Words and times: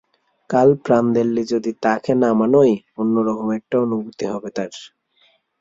কাল 0.49 0.69
প্রানদেল্লি 0.85 1.43
যদি 1.45 1.71
তাঁকে 1.83 2.11
নামানই, 2.15 2.71
অন্য 2.97 3.15
রকম 3.27 3.47
একটা 3.51 3.75
অনুভূতি 3.79 4.25
হবে 4.25 4.49
তাঁর। 4.55 4.71